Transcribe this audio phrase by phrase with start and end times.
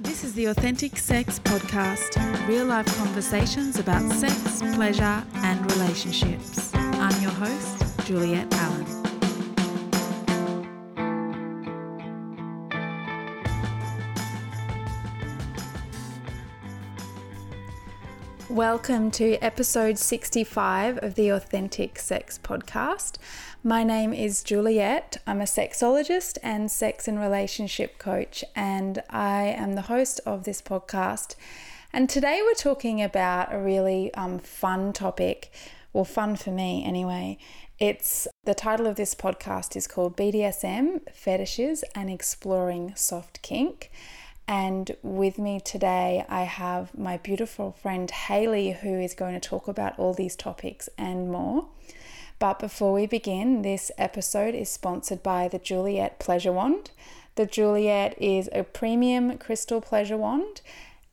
[0.00, 6.70] This is the Authentic Sex Podcast, real life conversations about sex, pleasure, and relationships.
[6.74, 9.01] I'm your host, Juliet Allen.
[18.52, 23.16] Welcome to episode 65 of the Authentic Sex Podcast.
[23.64, 25.16] My name is Juliet.
[25.26, 30.60] I'm a sexologist and sex and relationship coach, and I am the host of this
[30.60, 31.34] podcast.
[31.94, 35.50] And today we're talking about a really um, fun topic,
[35.94, 37.38] well, fun for me anyway.
[37.78, 43.90] It's the title of this podcast is called BDSM Fetishes and Exploring Soft Kink.
[44.52, 49.66] And with me today, I have my beautiful friend Halie, who is going to talk
[49.66, 51.68] about all these topics and more.
[52.38, 56.90] But before we begin, this episode is sponsored by the Juliet Pleasure Wand.
[57.36, 60.60] The Juliet is a premium crystal pleasure wand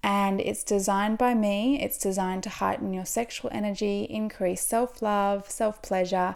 [0.03, 1.81] and it's designed by me.
[1.81, 6.35] It's designed to heighten your sexual energy, increase self love, self pleasure,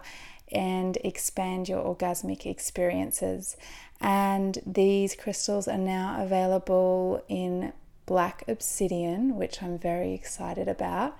[0.54, 3.56] and expand your orgasmic experiences.
[4.00, 7.72] And these crystals are now available in
[8.06, 11.16] black obsidian, which I'm very excited about.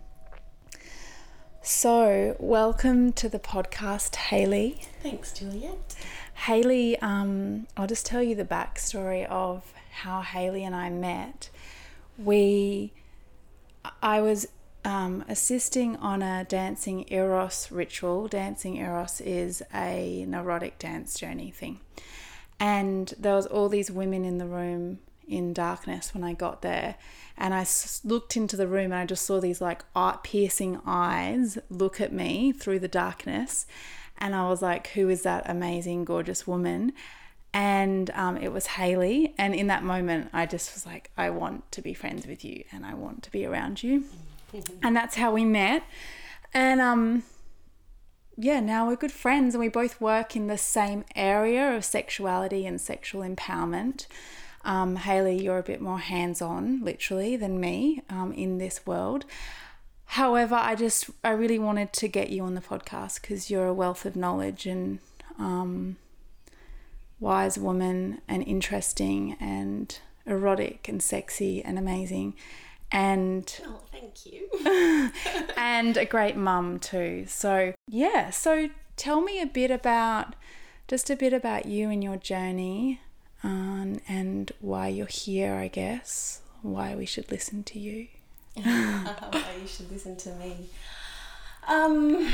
[1.62, 4.82] So, welcome to the podcast, Halie.
[5.02, 5.96] Thanks, Juliet.
[6.46, 11.50] Halie, um, I'll just tell you the backstory of how Halie and I met.
[12.18, 12.92] We,
[14.02, 14.48] I was
[14.84, 18.28] um, assisting on a dancing eros ritual.
[18.28, 21.80] Dancing eros is a neurotic dance journey thing,
[22.58, 26.96] and there was all these women in the room in darkness when I got there.
[27.36, 27.66] And I
[28.04, 32.12] looked into the room and I just saw these like art piercing eyes look at
[32.12, 33.66] me through the darkness.
[34.18, 36.92] And I was like, who is that amazing, gorgeous woman?
[37.56, 39.32] And um, it was Halie.
[39.38, 42.64] And in that moment, I just was like, I want to be friends with you
[42.70, 44.04] and I want to be around you.
[44.82, 45.82] and that's how we met.
[46.52, 47.22] And um,
[48.36, 52.66] yeah, now we're good friends and we both work in the same area of sexuality
[52.66, 54.06] and sexual empowerment.
[54.62, 59.24] Um, Halie, you're a bit more hands on, literally, than me um, in this world.
[60.04, 63.72] However, I just, I really wanted to get you on the podcast because you're a
[63.72, 64.98] wealth of knowledge and
[65.38, 65.96] um,
[67.20, 72.34] wise woman and interesting and erotic and sexy and amazing.
[72.92, 74.48] And oh, thank you.
[75.56, 77.24] and a great mum too.
[77.26, 80.34] So, yeah, so tell me a bit about
[80.88, 83.00] just a bit about you and your journey
[83.42, 88.08] um, and why you're here, I guess, why we should listen to you.
[88.54, 90.68] why you should listen to me.
[91.66, 92.32] Um,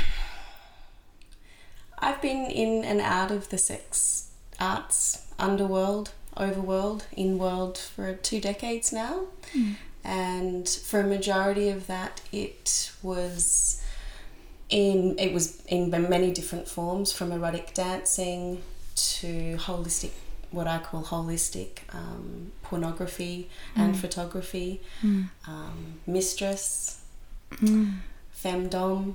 [1.98, 8.40] I've been in and out of the sex arts underworld, overworld, in world for two
[8.40, 9.24] decades now.
[9.54, 9.76] Mm.
[10.04, 13.82] And for a majority of that, it was
[14.68, 18.62] in it was in many different forms, from erotic dancing
[18.94, 20.10] to holistic
[20.50, 23.82] what I call holistic um, pornography mm.
[23.82, 25.28] and photography, mm.
[25.48, 27.02] um, mistress,
[27.52, 27.94] mm.
[28.36, 29.14] femdom,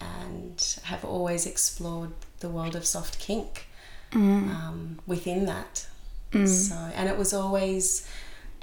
[0.00, 2.10] and have always explored
[2.40, 3.66] the world of soft kink
[4.10, 4.48] mm.
[4.54, 5.86] um, within that.
[6.32, 6.46] Mm.
[6.48, 8.08] So, and it was always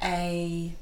[0.02, 0.74] a,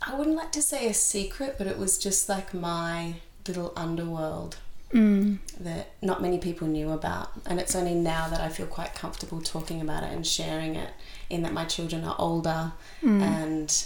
[0.00, 3.14] I wouldn't like to say a secret, but it was just like my
[3.46, 4.56] little underworld
[4.92, 5.38] mm.
[5.58, 7.32] that not many people knew about.
[7.46, 10.90] And it's only now that I feel quite comfortable talking about it and sharing it,
[11.28, 13.22] in that my children are older mm.
[13.22, 13.84] and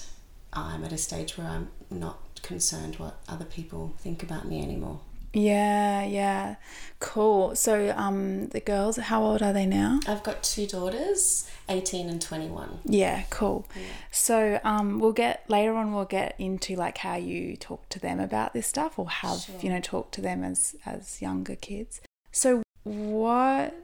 [0.53, 5.01] I'm at a stage where I'm not concerned what other people think about me anymore.
[5.35, 6.57] Yeah, yeah.
[7.01, 7.55] Cool.
[7.57, 10.01] So um the girls, how old are they now?
[10.07, 12.79] I've got two daughters, 18 and 21.
[12.85, 13.67] Yeah, cool.
[13.75, 13.83] Yeah.
[14.11, 18.21] So um we'll get later on we'll get into like how you talk to them
[18.21, 19.57] about this stuff or have, sure.
[19.61, 22.01] you know, talk to them as as younger kids.
[22.33, 23.75] So what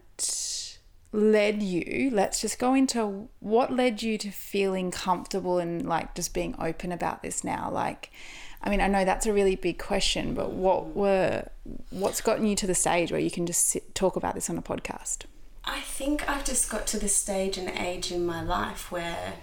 [1.12, 6.32] led you let's just go into what led you to feeling comfortable and like just
[6.32, 8.12] being open about this now like
[8.62, 11.48] I mean, I know that's a really big question, but what were
[11.90, 14.58] what's gotten you to the stage where you can just sit, talk about this on
[14.58, 15.24] a podcast?
[15.64, 19.34] I think I've just got to the stage and age in my life where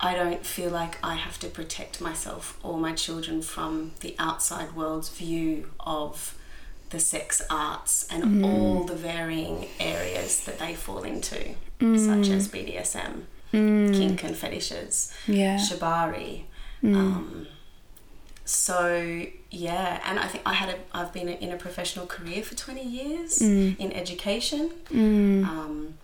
[0.00, 4.74] I don't feel like I have to protect myself or my children from the outside
[4.74, 6.36] world's view of
[6.90, 8.46] the sex arts and mm.
[8.46, 11.98] all the varying areas that they fall into, mm.
[11.98, 13.94] such as BDSM, mm.
[13.94, 15.56] kink and fetishes, yeah.
[15.56, 16.44] shibari.
[16.82, 16.96] Mm.
[16.96, 17.46] Um,
[18.48, 22.54] so yeah, and I think I had a I've been in a professional career for
[22.54, 23.78] twenty years mm.
[23.78, 25.46] in education, mm.
[25.46, 25.98] um,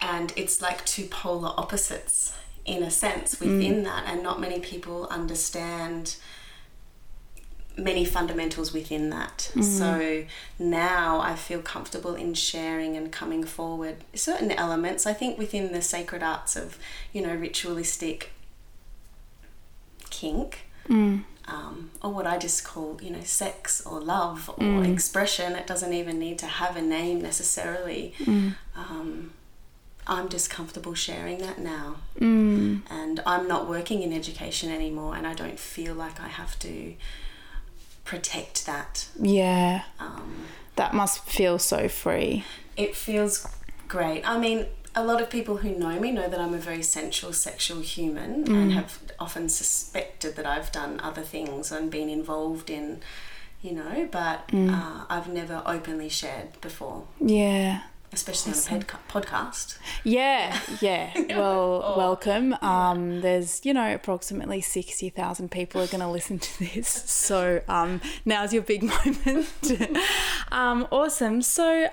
[0.00, 3.42] and it's like two polar opposites in a sense mm.
[3.42, 6.16] within that, and not many people understand
[7.76, 9.52] many fundamentals within that.
[9.52, 9.62] Mm-hmm.
[9.62, 10.24] So
[10.58, 15.06] now I feel comfortable in sharing and coming forward certain elements.
[15.06, 16.76] I think within the sacred arts of
[17.12, 18.32] you know ritualistic
[20.10, 20.64] kink
[21.48, 25.52] um, or what I just call, you know, sex or love or expression.
[25.54, 28.14] It doesn't even need to have a name necessarily.
[28.76, 29.32] Um,
[30.06, 31.96] I'm just comfortable sharing that now.
[32.20, 36.94] And I'm not working in education anymore, and I don't feel like I have to
[38.04, 39.08] protect that.
[39.20, 39.82] Yeah.
[40.00, 40.44] Um,
[40.76, 42.44] That must feel so free.
[42.76, 43.46] it feels
[43.88, 44.22] great.
[44.28, 44.66] I mean,
[44.98, 48.50] a lot of people who know me know that I'm a very sensual, sexual human
[48.52, 53.00] and have often suspected that I've done other things and been involved in,
[53.62, 57.82] you know, but uh, I've never openly shared before, Yeah.
[58.12, 59.78] especially on a podca- podcast.
[60.02, 61.12] Yeah, yeah.
[61.38, 62.56] Well, welcome.
[62.60, 66.88] Um, there's, you know, approximately 60,000 people are going to listen to this.
[67.28, 69.48] So um, now's your big moment.
[70.50, 71.42] um, awesome.
[71.42, 71.88] So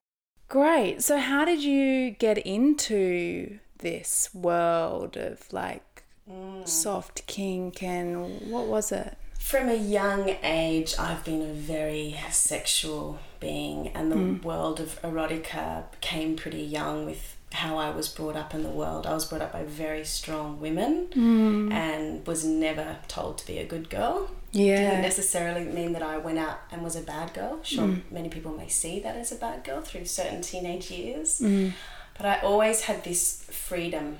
[0.48, 1.02] great.
[1.04, 6.68] So, how did you get into this world of like mm.
[6.68, 9.18] soft kink and what was it?
[9.40, 14.44] From a young age, I've been a very sexual being, and the mm.
[14.44, 19.06] world of erotica came pretty young with how I was brought up in the world.
[19.06, 21.72] I was brought up by very strong women mm.
[21.72, 24.32] and was never told to be a good girl.
[24.78, 27.60] Didn't necessarily mean that I went out and was a bad girl.
[27.64, 28.02] Sure, mm.
[28.10, 31.40] many people may see that as a bad girl through certain teenage years.
[31.40, 31.74] Mm.
[32.18, 34.18] But I always had this freedom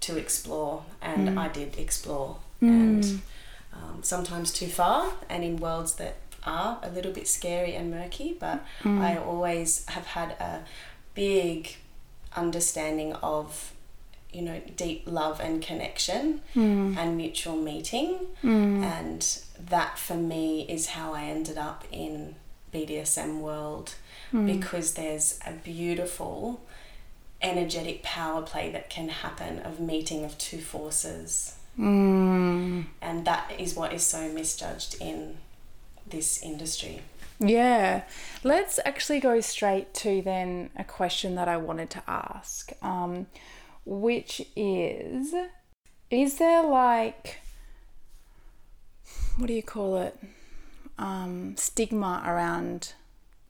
[0.00, 1.38] to explore, and mm.
[1.38, 2.38] I did explore.
[2.60, 3.04] And
[3.74, 6.16] um, sometimes too far and in worlds that
[6.46, 10.62] are a little bit scary and murky, but I always have had a
[11.14, 11.76] big
[12.36, 13.72] understanding of
[14.32, 16.40] you know deep love and connection
[16.98, 18.18] and mutual meeting.
[18.84, 19.38] And
[19.68, 22.36] that for me is how I ended up in
[22.72, 23.94] BDSM world
[24.32, 26.60] because there's a beautiful
[27.40, 32.86] energetic power play that can happen of meeting of two forces Mm.
[33.02, 35.38] and that is what is so misjudged in
[36.06, 37.00] this industry.
[37.40, 38.02] Yeah.
[38.44, 43.26] Let's actually go straight to then a question that I wanted to ask, um,
[43.84, 45.34] which is
[46.10, 47.40] Is there like,
[49.36, 50.18] what do you call it?
[50.98, 52.92] Um, stigma around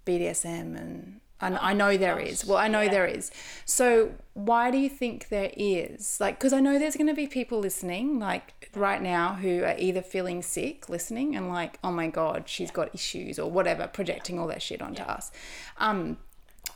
[0.07, 1.21] BDSM and.
[1.41, 2.47] And I know there is.
[2.47, 2.91] Well, I know Yeah.
[2.91, 3.31] there is.
[3.67, 6.19] So, why do you think there is?
[6.19, 9.75] Like, because I know there's going to be people listening, like right now, who are
[9.77, 14.39] either feeling sick, listening, and like, oh my God, she's got issues or whatever, projecting
[14.39, 15.33] all that shit onto us.
[15.77, 16.17] Um,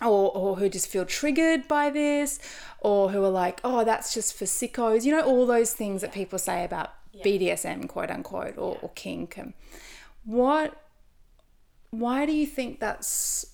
[0.02, 2.38] or, or who just feel triggered by this,
[2.80, 5.04] or who are like, oh, that's just for sickos.
[5.04, 6.90] You know, all those things that people say about
[7.24, 9.38] BDSM, quote unquote, or, or kink.
[9.38, 9.54] Um,
[10.24, 10.80] what,
[11.90, 13.46] why do you think that's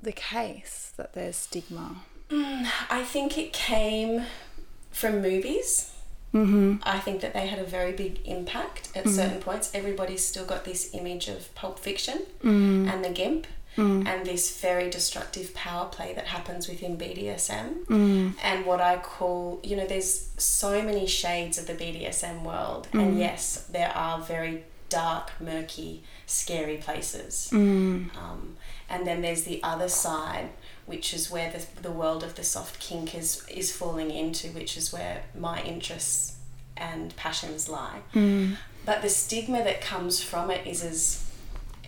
[0.00, 1.96] the case that there's stigma?
[2.30, 4.24] I think it came
[4.90, 5.92] from movies.
[6.32, 6.76] Mm-hmm.
[6.82, 9.70] I think that they had a very big impact at certain points.
[9.72, 14.06] Everybody's still got this image of Pulp Fiction and the GIMP Mm.
[14.06, 17.84] and this very destructive power play that happens within BDSM.
[17.86, 18.34] Mm.
[18.42, 22.86] And what I call, you know, there's so many shades of the BDSM world.
[22.92, 23.18] And mm.
[23.18, 27.48] yes, there are very dark, murky, scary places.
[28.16, 28.56] Um,
[28.88, 30.50] and then there's the other side,
[30.86, 34.76] which is where the, the world of the soft kink is, is falling into, which
[34.76, 36.36] is where my interests
[36.76, 38.00] and passions lie.
[38.84, 41.23] But the stigma that comes from it is as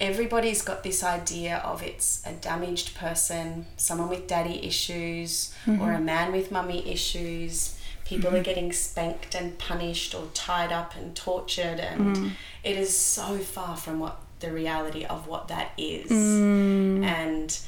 [0.00, 5.76] everybody's got this idea of it's a damaged person, someone with daddy issues, or a
[5.76, 6.04] mm-hmm.
[6.04, 7.78] man with mummy issues.
[8.04, 8.42] People are mm-hmm.
[8.42, 12.30] getting spanked and punished or tied up and tortured, and mm.
[12.62, 16.10] it is so far from what the reality of what that is.
[16.10, 17.04] Mm.
[17.04, 17.58] And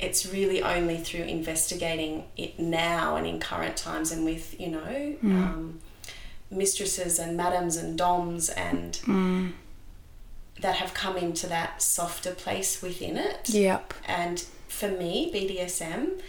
[0.00, 5.16] it's really only through investigating it now and in current times and with, you know,
[5.22, 5.24] mm.
[5.24, 5.80] um,
[6.50, 8.98] mistresses and madams and doms and
[10.60, 13.48] that have come into that softer place within it.
[13.48, 13.94] Yep.
[14.06, 16.20] And for me, BDSM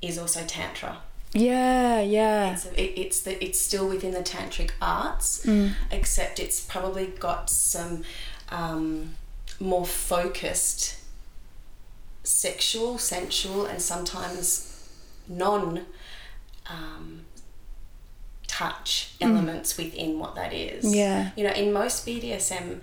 [0.00, 0.98] is also tantra.
[1.32, 2.52] Yeah, yeah.
[2.52, 5.44] It's, it, it's the it's still within the tantric arts,
[5.90, 8.04] except it's probably got some
[8.50, 9.16] um,
[9.58, 10.96] more focused
[12.22, 14.88] sexual, sensual, and sometimes
[15.28, 15.82] non
[16.66, 17.22] um,
[18.46, 20.84] touch elements within what that is.
[20.84, 20.94] Mm.
[20.94, 21.30] Yeah.
[21.36, 22.80] You know, in most BDSM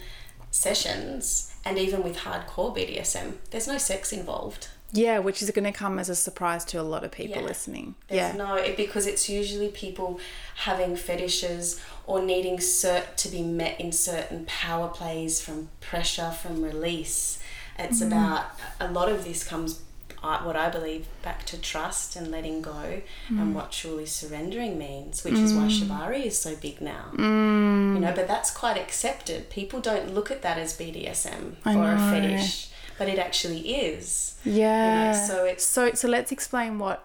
[0.52, 4.68] sessions and even with hardcore BDSM, there's no sex involved.
[4.94, 7.48] Yeah, which is going to come as a surprise to a lot of people Yeah.
[7.48, 7.96] listening.
[8.10, 8.38] There's yeah.
[8.38, 10.20] no it, because it's usually people
[10.56, 16.62] having fetishes or needing cert to be met in certain power plays from pressure from
[16.62, 17.40] release.
[17.80, 18.12] It's Mm-hmm.
[18.12, 18.46] about
[18.82, 19.82] a lot of this comes
[20.24, 23.40] uh, what I believe back to trust and letting go Mm.
[23.42, 27.06] and what truly surrendering means, which is why shibari is so big now.
[27.14, 27.96] Mm.
[27.96, 29.50] You know, but that's quite accepted.
[29.50, 34.36] People don't look at that as BDSM I or a fetish, but it actually is.
[34.46, 35.14] Yeah.
[35.28, 37.04] so it's- so so let's explain what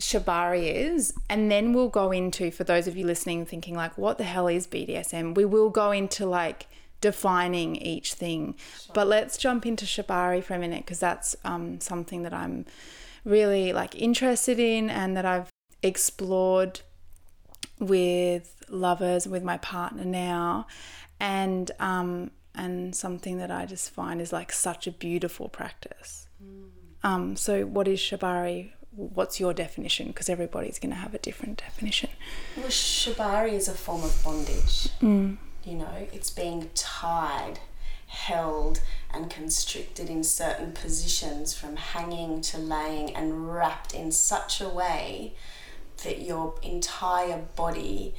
[0.00, 4.16] shibari is and then we'll go into for those of you listening thinking like what
[4.16, 5.34] the hell is BDSM?
[5.34, 6.67] We will go into like
[7.00, 8.54] defining each thing.
[8.94, 12.66] But let's jump into shibari for a minute because that's um, something that I'm
[13.24, 15.50] really like interested in and that I've
[15.82, 16.80] explored
[17.78, 20.66] with lovers with my partner now
[21.20, 26.26] and um and something that I just find is like such a beautiful practice.
[27.04, 28.72] Um so what is shibari?
[28.90, 30.08] What's your definition?
[30.08, 32.10] Because everybody's going to have a different definition.
[32.56, 34.88] Well, shibari is a form of bondage.
[35.00, 35.36] Mm.
[35.68, 37.60] You know, it's being tied,
[38.06, 38.80] held,
[39.12, 45.34] and constricted in certain positions from hanging to laying and wrapped in such a way
[46.04, 48.14] that your entire body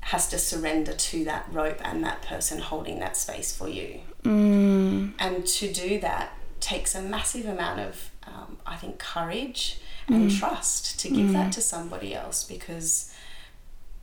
[0.00, 4.00] has to surrender to that rope and that person holding that space for you.
[4.24, 5.14] Mm.
[5.18, 11.00] And to do that takes a massive amount of, um, I think, courage and trust
[11.00, 13.10] to give that to somebody else because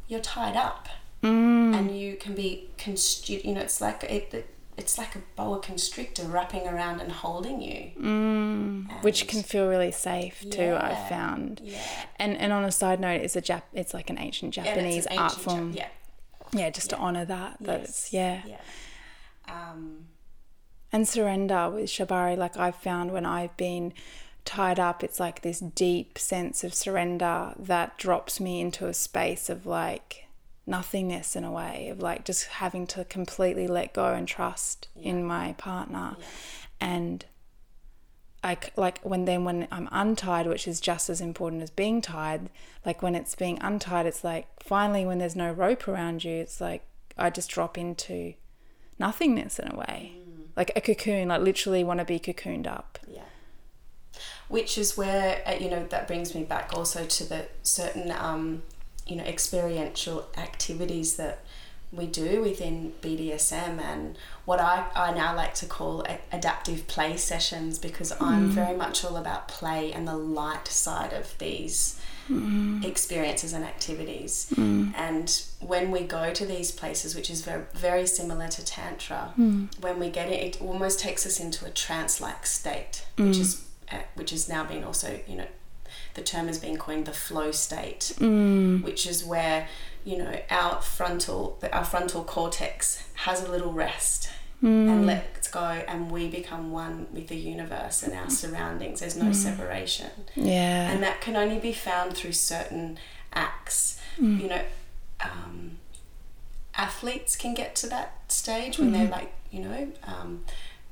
[0.08, 0.88] you're tied up
[1.26, 1.76] Mm.
[1.76, 5.60] and you can be constri- you know it's like it, it it's like a boa
[5.60, 9.04] constrictor wrapping around and holding you Mm.
[9.04, 10.78] Which can feel really safe too.
[10.80, 11.62] I've found.
[11.64, 11.82] yeah
[12.18, 13.64] And and on a side note, it's a Jap.
[13.74, 15.72] It's like an ancient And Japanese an art ancient Ja- form.
[15.74, 15.88] yeah
[16.54, 17.58] yeah, just to honor that.
[17.62, 18.10] That Yes.
[18.14, 18.42] yeah.
[18.46, 18.62] yeah
[19.48, 20.08] um
[20.92, 23.94] And surrender with shibari, like I've found when I've been
[24.44, 29.50] tied up, it's like this deep sense of surrender that drops me into a space
[29.50, 30.25] of like
[30.68, 35.24] nothingness in a way of like just having to completely let go and trust in
[35.24, 36.16] my partner
[36.82, 37.26] and
[38.44, 42.52] I like when then when I'm untied, which is just as important as being tied.
[42.86, 46.62] Like when it's being untied, it's like finally when there's no rope around you, it's
[46.62, 46.84] like
[47.18, 48.36] I just drop into
[49.00, 50.12] nothingness in a way,
[50.56, 51.30] like a cocoon.
[51.30, 53.00] Like literally want to be cocooned up.
[53.08, 53.24] yeah
[54.48, 58.62] which is where uh, you know that brings me back also to the certain um
[59.08, 61.40] you know experiential activities that
[61.92, 67.16] we do within BDSM and what I, I now like to call a- adaptive play
[67.18, 68.52] sessions because I'm hmm.
[68.52, 72.82] very much all about play and the light side of these hmm.
[72.84, 74.52] experiences and activities.
[74.56, 74.90] Hmm.
[74.96, 79.34] And when we go to these places, which is very, very similar to Tantra,
[79.80, 83.66] when we get it, it almost takes us into a trance like state, which is
[83.92, 85.48] uh, which has now been also, you know,
[86.16, 88.84] the term has been coined the flow state, mm.
[88.84, 89.68] which is where
[90.04, 94.30] you know our frontal our frontal cortex has a little rest
[94.62, 95.06] and mm.
[95.06, 99.02] lets go and we become one with the universe and our surroundings.
[99.02, 99.36] There's no mm.
[99.36, 100.10] separation.
[100.36, 100.92] Yeah.
[100.92, 102.98] and that can only be found through certain
[103.34, 104.00] acts.
[104.18, 104.62] You know
[105.20, 105.78] um,
[106.76, 109.00] athletes can get to that stage when mm-hmm.
[109.00, 110.46] they're like you know um,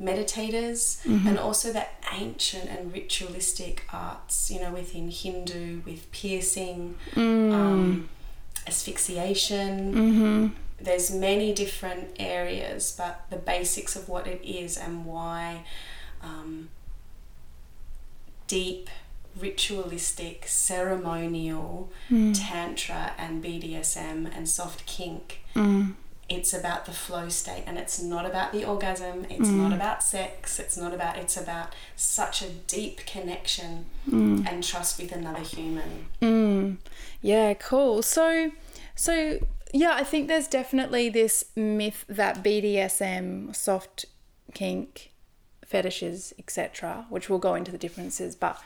[0.04, 8.10] meditators and also that ancient and ritualistic arts you know within hindu with piercing um,
[8.68, 10.48] asphyxiation mm-hmm.
[10.82, 15.64] there's many different areas but the basics of what it is and why
[16.22, 16.70] um,
[18.48, 18.90] deep
[19.40, 21.92] ritualistic ceremonial
[22.34, 25.94] tantra and bdsm and soft kink Mm.
[26.34, 30.60] It's about the flow state and it's not about the orgasm it's not about sex
[30.60, 33.86] it's not about it's about such a deep connection
[34.48, 36.78] and trust with another human Mm.
[37.22, 38.02] Yeah, cool.
[38.02, 38.52] So,
[38.96, 39.40] so
[39.74, 44.06] yeah, I think there's definitely this myth that BDSM, soft
[44.54, 45.12] kink,
[45.66, 48.62] fetishes, etc., which we'll go into the differences, but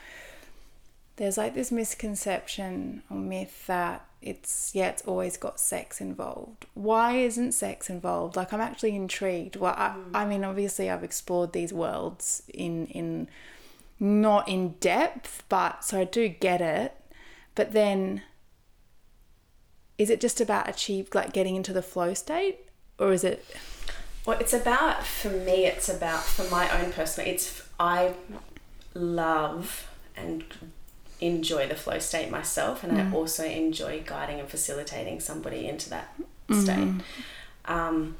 [1.16, 6.66] there's like this misconception or myth that it's yeah, it's always got sex involved.
[6.74, 8.36] Why isn't sex involved?
[8.36, 9.56] Like I'm actually intrigued.
[9.56, 10.10] Well, I, mm.
[10.14, 13.28] I mean, obviously I've explored these worlds in in
[14.00, 16.94] not in depth, but so I do get it.
[17.54, 18.22] But then,
[19.98, 22.58] is it just about achieve like getting into the flow state,
[22.98, 23.44] or is it?
[24.26, 25.64] Well, it's about for me.
[25.64, 27.30] It's about for my own personal.
[27.30, 28.14] It's I
[28.94, 30.44] love and
[31.20, 33.12] enjoy the flow state myself, and Mm.
[33.12, 36.14] I also enjoy guiding and facilitating somebody into that
[36.48, 36.62] Mm-hmm.
[36.62, 37.04] state.
[37.66, 38.16] Um,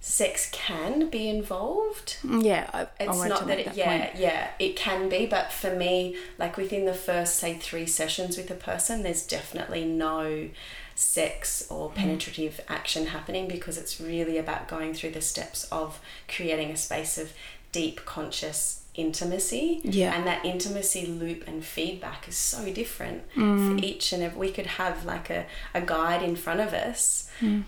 [0.00, 2.16] sex can be involved.
[2.24, 4.16] Yeah, I, I It's wanted not that, it, that yeah, point.
[4.16, 8.50] yeah, it can be, but for me, like within the first, say, three sessions with
[8.50, 10.48] a person, there's definitely no
[10.94, 11.74] sex Mm.
[11.74, 16.76] or penetrative action happening because it's really about going through the steps of creating a
[16.76, 17.32] space of
[17.72, 19.80] deep conscious intimacy.
[19.84, 20.14] Yeah.
[20.14, 23.78] And that intimacy loop and feedback is so different Mm.
[23.78, 24.38] for each and every.
[24.38, 27.64] We could have like a, a guide in front of us, Mm.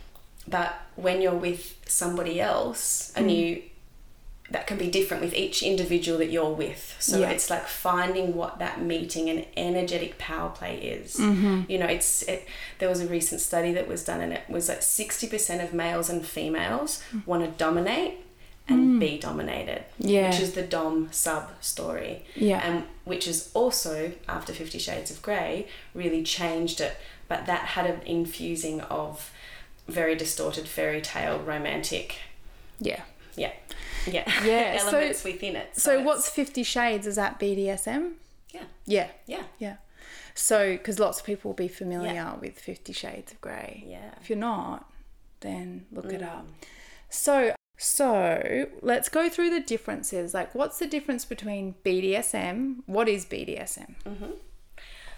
[0.47, 3.37] but when you're with somebody else and Mm.
[3.37, 3.63] you
[4.51, 6.95] that can be different with each individual that you're with.
[6.99, 7.31] So Yeah.
[7.31, 11.15] it's like finding what that meeting and energetic power play is.
[11.17, 11.63] Mm-hmm.
[11.71, 12.47] You know, it's it,
[12.79, 15.73] there was a recent study that was done, and it was that sixty percent of
[15.73, 18.15] males and females want to dominate
[18.69, 19.85] and be dominated.
[20.01, 20.11] Mm.
[20.11, 20.31] Yeah.
[20.31, 22.25] which is the dom sub story.
[22.35, 22.61] Yeah.
[22.65, 26.97] and which is also after Fifty Shades of Grey really changed it,
[27.29, 29.31] but that had an infusing of
[29.89, 32.17] very distorted fairy tale romantic
[32.79, 33.03] Yeah.
[33.37, 33.53] yeah.
[34.07, 34.25] Yeah.
[34.45, 35.71] Yeah, so- Elements within it.
[35.77, 37.07] So, it's- what's Fifty Shades?
[37.07, 38.13] Is that BDSM?
[38.53, 38.63] yeah.
[38.87, 39.09] Yeah.
[39.27, 39.43] Yeah.
[39.59, 39.77] Yeah.
[40.35, 42.35] So, because lots of people will be familiar Yeah.
[42.37, 43.85] with Fifty Shades of Grey.
[43.87, 44.11] Yeah.
[44.21, 44.91] If you're not,
[45.41, 46.47] then look it up.
[46.47, 46.67] Mm.
[47.11, 50.35] So, so let's go through the differences.
[50.35, 52.77] Like, what's the difference between BDSM?
[52.87, 53.95] What is BDSM?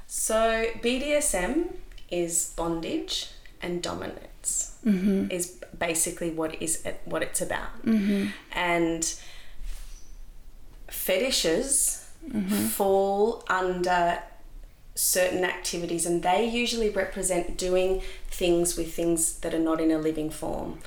[0.06, 1.74] So BDSM
[2.10, 3.30] is bondage
[3.60, 4.78] and dominance.
[4.84, 5.30] Mm-hmm.
[5.30, 7.84] Is basically what is it, what it's about.
[7.84, 8.28] Mm-hmm.
[8.52, 9.14] And
[10.88, 12.08] fetishes
[12.70, 14.22] fall under
[14.94, 19.98] certain activities and they usually represent doing things with things that are not in a
[19.98, 20.78] living form.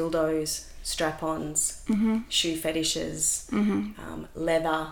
[0.00, 1.82] Dildos, strap-ons,
[2.28, 4.88] shoe fetishes, um, leather,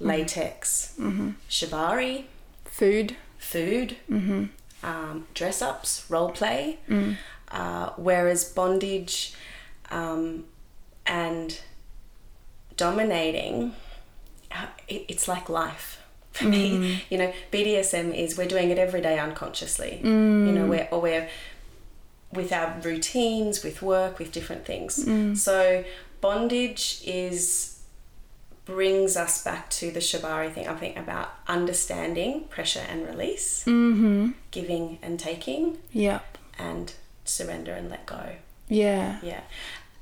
[0.00, 0.94] latex,
[1.50, 2.24] shibari,
[2.64, 3.16] Food.
[3.38, 3.96] food,
[4.82, 6.78] um, dress ups, role play.
[7.50, 9.34] Uh, whereas bondage
[9.90, 10.44] um,
[11.06, 11.60] and
[12.76, 13.72] dominating,
[14.52, 16.02] uh, it, it's like life
[16.32, 17.02] for me.
[17.10, 20.00] You know, BDSM is we're doing it every day unconsciously.
[20.02, 21.28] You know, we're or we're
[22.32, 25.04] with our routines, with work, with different things.
[25.04, 25.36] Mm.
[25.36, 25.84] So
[26.20, 27.74] bondage is
[28.64, 30.68] brings us back to the Shibari thing.
[30.68, 34.32] I think about understanding pressure and release, Mm-hmm.
[34.50, 36.36] giving and taking, Yep.
[36.58, 36.92] and
[37.24, 38.36] surrender and let go.
[38.68, 39.20] Yeah.
[39.22, 39.40] Yeah.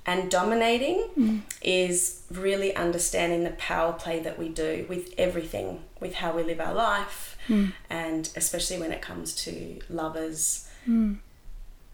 [0.05, 1.41] And dominating mm.
[1.62, 6.61] is really understanding the power play that we do with everything, with how we live
[6.61, 7.73] our life, mm.
[7.89, 10.69] and especially when it comes to lovers,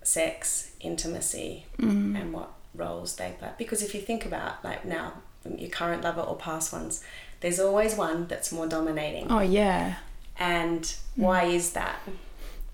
[0.02, 2.20] sex, intimacy, mm.
[2.20, 3.50] and what roles they play.
[3.58, 7.02] Because if you think about, like now, your current lover or past ones,
[7.40, 9.26] there's always one that's more dominating.
[9.30, 9.96] Oh yeah.
[10.38, 10.98] And mm.
[11.16, 11.98] why is that?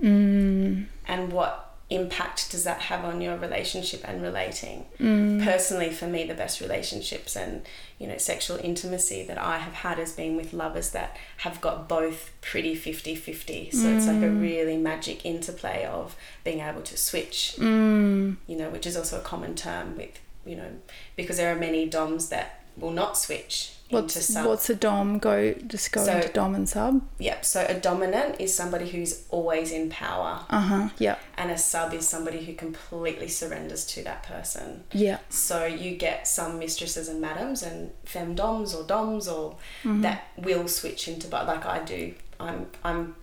[0.01, 0.87] Mm.
[1.09, 5.43] and what impact does that have on your relationship and relating mm.
[5.43, 7.63] personally for me the best relationships and
[7.99, 11.89] you know sexual intimacy that i have had has been with lovers that have got
[11.89, 17.55] both pretty 50-50 so it's like a really magic interplay of being able to switch
[17.59, 18.37] Mm.
[18.47, 20.71] you know which is also a common term with you know
[21.17, 25.19] because there are many doms that will not switch into What's sub what's a dom?
[25.19, 27.01] Go just go So- into dom and sub.
[27.19, 30.89] yep so a dominant is somebody who's always in power Uh huh.
[30.99, 31.19] Yep.
[31.39, 34.85] and a sub is somebody who completely surrenders to that person.
[34.93, 35.33] Yep.
[35.33, 40.03] So you get some mistresses and madams and femdoms or doms or Mm-hmm.
[40.03, 42.13] that will switch into but like I do.
[42.39, 43.15] I'm I'm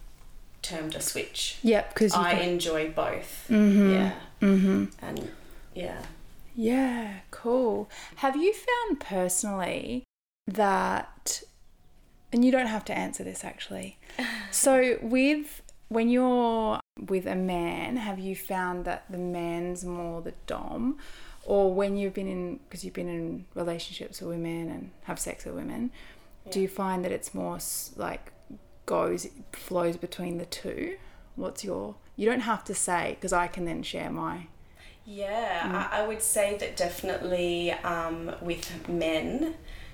[0.64, 1.60] termed a switch.
[1.62, 1.94] Yep.
[1.94, 2.14] Because.
[2.16, 3.46] I can- enjoy both.
[3.52, 3.92] Mm-hmm.
[3.94, 4.12] Yeah.
[4.42, 4.86] Mm-hmm.
[5.06, 5.32] And
[5.76, 6.00] yeah.
[6.56, 7.20] Yeah.
[7.32, 7.90] Cool.
[8.18, 10.04] Have you found personally
[10.48, 11.44] that,
[12.32, 13.98] and you don't have to answer this actually.
[14.52, 20.34] so with when you're with a man, have you found that the man's more the
[20.48, 20.98] dom,
[21.44, 25.46] or when you've been in because you've been in relationships with women and have sex
[25.46, 25.92] with women,
[26.50, 27.60] do you find that it's more
[27.96, 28.32] like
[28.86, 30.98] goes flows between the two?
[31.36, 34.48] What's your you don't have to say because I can then share my
[35.06, 39.54] Yeah, I, I would say that definitely um, with men,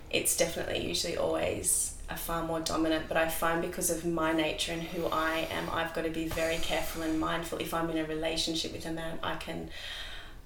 [0.10, 3.08] it's definitely usually always a far more dominant.
[3.08, 6.28] But I find because of my nature and who I am, I've got to be
[6.28, 7.60] very careful and mindful.
[7.60, 9.70] If I'm in a relationship with a man, I can.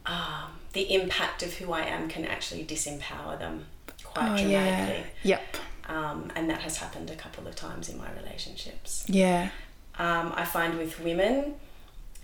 [0.07, 3.65] Um, the impact of who I am can actually disempower them
[4.03, 5.03] quite dramatically.
[5.23, 5.57] Yep.
[5.87, 9.05] Um, and that has happened a couple of times in my relationships.
[9.07, 9.49] Yeah.
[9.97, 11.55] Um, I find with women,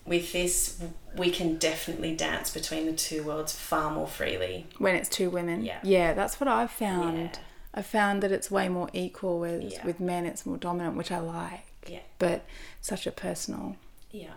[0.06, 0.82] with this,
[1.16, 4.68] we can definitely dance between the two worlds far more freely.
[4.78, 5.64] When it's two women.
[5.64, 5.80] Yeah.
[5.84, 7.18] Yeah, that's what I've found.
[7.18, 7.32] Yeah.
[7.74, 9.40] I found that it's way more equal.
[9.40, 9.86] Whereas Yeah.
[9.86, 11.66] with men, it's more dominant, which I like.
[11.88, 12.00] Yeah.
[12.20, 12.44] But
[12.82, 13.76] such a personal,
[14.12, 14.34] Yeah.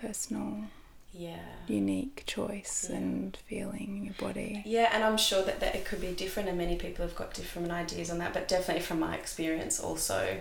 [0.00, 0.64] personal,
[1.12, 1.38] Yeah.
[1.68, 4.62] unique choice and feeling in your body.
[4.66, 7.32] Yeah, and I'm sure that, that it could be different, and many people have got
[7.34, 8.32] different ideas on that.
[8.34, 10.38] But definitely from my experience, also,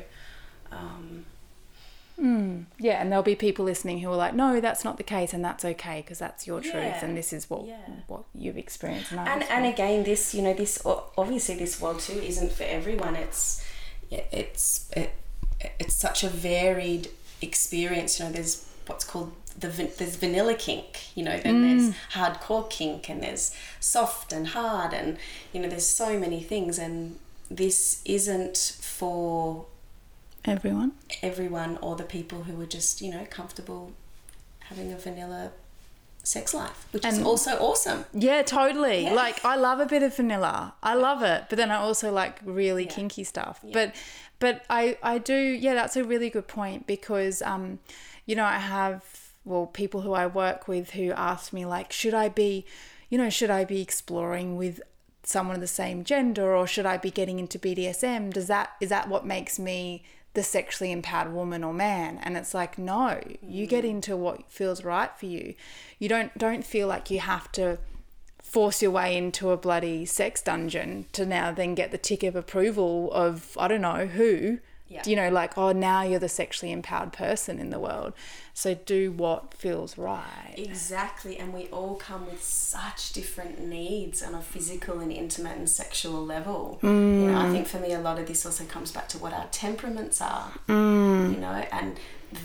[0.71, 1.25] um,
[2.19, 2.65] Mm.
[2.79, 5.43] Yeah, and there'll be people listening who are like, "No, that's not the case, and
[5.43, 7.03] that's okay because that's your truth, Yeah.
[7.03, 7.77] and this is what Yeah.
[8.07, 12.19] what you've experienced." And, and and again, this you know this obviously this world too
[12.21, 13.15] isn't for everyone.
[13.15, 13.63] It's
[14.11, 15.11] it's it,
[15.79, 17.09] it's such a varied
[17.41, 18.19] experience.
[18.19, 21.15] You know, there's what's called the there's vanilla kink.
[21.15, 25.17] You know, then there's hardcore kink, and there's soft and hard, and
[25.51, 26.77] you know, there's so many things.
[26.77, 27.17] And
[27.49, 29.65] this isn't for
[30.45, 30.91] everyone.
[31.21, 33.91] everyone or the people who are just you know comfortable
[34.69, 35.51] having a vanilla
[36.25, 38.05] sex life, which is also awesome.
[38.13, 39.03] Yeah, totally.
[39.03, 39.13] Yeah.
[39.13, 40.73] Like I love a bit of vanilla.
[40.81, 42.91] I love it, but then I also like really Yeah.
[42.91, 43.59] kinky stuff.
[43.63, 43.71] Yeah.
[43.73, 43.95] But
[44.39, 47.79] but I I do yeah, that's a really good point because um
[48.25, 49.03] you know, I have
[49.43, 52.65] well people who I work with who ask me like should I be
[53.09, 54.81] you know, should I be exploring with
[55.23, 58.31] someone of the same gender or should I be getting into BDSM?
[58.33, 62.53] Does that is that what makes me the sexually empowered woman or man and it's
[62.53, 63.69] like no you mm.
[63.69, 65.53] get into what feels right for you
[65.99, 67.77] you don't don't feel like you have to
[68.53, 72.35] force your way into a bloody sex dungeon to now then get the tick of
[72.35, 74.59] approval of I don't know who.
[74.93, 75.01] Yeah.
[75.05, 78.13] You know, like, oh, now you're the sexually empowered person in the world.
[78.53, 80.53] So do what feels right.
[80.55, 85.67] Exactly, and we all come with such different needs on a physical and intimate and
[85.67, 86.77] sexual level.
[86.83, 89.33] You know, I think for me, a lot of this also comes back to what
[89.33, 90.51] our temperaments are.
[90.67, 91.33] Mm.
[91.33, 91.99] You know, and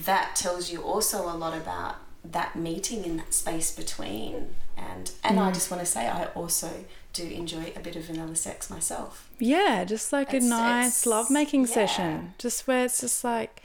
[0.05, 1.97] that tells you also a lot about
[2.33, 4.55] that meeting in that space between.
[4.77, 5.55] And and I mm.
[5.55, 9.29] just want to say, I also do enjoy a bit of vanilla sex myself.
[9.38, 11.75] Yeah, just like It's- a nice it's- lovemaking yeah.
[11.75, 12.35] session.
[12.38, 13.62] Just where it's just like,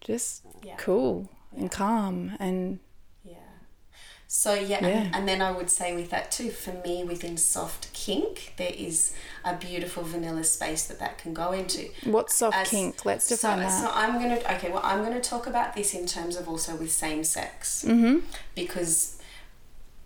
[0.00, 0.76] just Yeah.
[0.76, 1.60] cool Yeah.
[1.60, 2.78] and calm and.
[4.32, 5.10] So yeah, Yeah.
[5.12, 9.12] And, then I would say with that too, for me within soft kink, there is
[9.44, 11.88] a beautiful vanilla space that that can go into.
[12.04, 13.04] what's soft As- kink?
[13.04, 13.82] Let's So, define that.
[13.82, 14.70] so I'm gonna okay.
[14.70, 18.20] Well, I'm gonna talk about this in terms of also with same sex mm-hmm.
[18.54, 19.18] because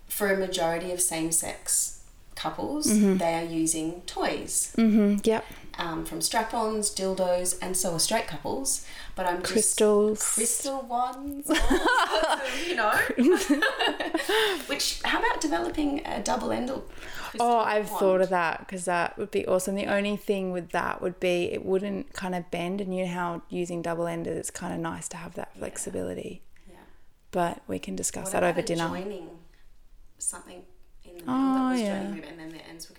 [0.09, 2.01] for a majority of same sex
[2.35, 3.19] couples, Mm-hmm.
[3.19, 5.19] they are using toys Mm-hmm.
[5.23, 5.45] Yep.
[5.79, 8.87] Um, from strap-ons, dildos, and so are straight couples.
[9.17, 10.23] But I'm just Crystals.
[10.35, 12.91] crystal ones, of, you know.
[14.67, 16.83] Which, how about developing a double-ended?
[17.41, 18.01] Oh, I've wand?
[18.01, 19.75] thought of that because that would be awesome.
[19.75, 23.11] The only thing with that would be it wouldn't kind of bend, and you know
[23.13, 26.43] how using double ended, it's kind of nice to have that flexibility.
[26.69, 26.77] Yeah.
[27.31, 28.89] But we can discuss What that over dinner.
[28.89, 29.29] Joining
[30.19, 30.63] something
[31.05, 32.03] in the middle Oh, that was yeah.
[32.05, 32.91] joining and then the ends.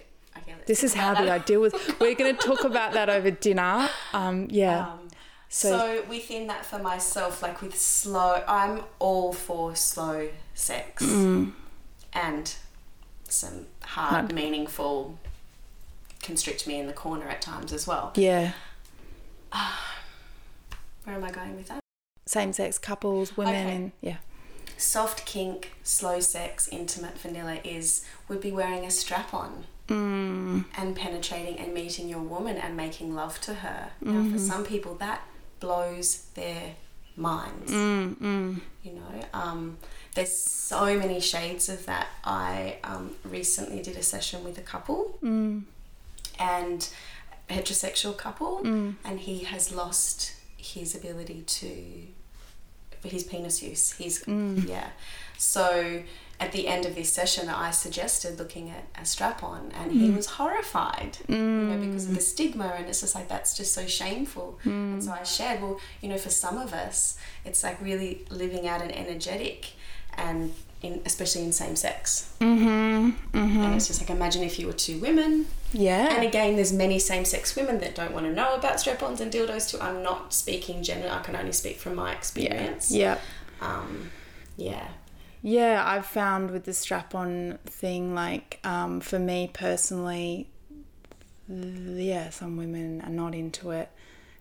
[0.48, 1.74] Okay, This is how the ideal was.
[2.00, 3.90] We're going to talk about that over dinner.
[4.14, 4.88] Um, yeah.
[4.88, 5.00] Um,
[5.50, 11.54] So- so, within that for myself, like with slow, I'm all for slow sex Mm.
[12.14, 12.54] and
[13.30, 14.34] some hard, Hard.
[14.34, 15.18] meaningful,
[16.22, 18.12] constrict me in the corner at times as well.
[18.16, 18.54] yeah.
[21.04, 21.80] Where am I going with that?
[22.26, 23.76] Same sex couples, women, Okay.
[23.76, 24.18] and yeah.
[24.78, 30.66] Soft kink, slow sex, intimate vanilla is would be wearing a strap on Mm.
[30.78, 33.90] and penetrating and meeting your woman and making love to her.
[34.02, 34.34] Now, Mm-hmm.
[34.34, 35.22] for some people, that
[35.60, 36.74] blows their
[37.18, 37.72] minds.
[37.72, 38.62] Mm, mm.
[38.84, 39.78] you know um,
[40.16, 45.18] there's so many shades of that i um, recently did a session with a couple
[45.24, 45.64] Mm.
[46.40, 46.90] and
[47.50, 48.96] a heterosexual couple Mm.
[49.06, 51.72] and he has lost his ability to
[53.02, 54.68] for his penis use he's Mm.
[54.68, 54.90] yeah
[55.38, 56.02] so
[56.40, 60.10] at the end of this session i suggested looking at a strap on and he
[60.10, 60.16] Mm.
[60.18, 63.86] was horrified you know because of the stigma and it's just like that's just so
[63.86, 68.26] shameful and so i shared well you know for some of us it's like really
[68.30, 69.72] living out an energetic
[70.18, 73.10] and in especially in same sex Mm-hmm.
[73.38, 73.64] Mm-hmm.
[73.64, 76.14] and it's just like imagine if you were two women Yeah.
[76.16, 79.70] and again, there's many same-sex women that don't want to know about strap-ons and dildos
[79.72, 79.80] too.
[79.82, 81.10] I'm not speaking generally.
[81.12, 82.18] I can only speak from my yeah.
[82.18, 82.92] experience.
[82.92, 83.18] Yeah.
[83.62, 84.12] Um,
[84.58, 84.88] yeah.
[85.48, 90.50] Yeah, I've found with the strap on thing, like um, for me personally,
[91.48, 93.90] yeah, some women are not into it,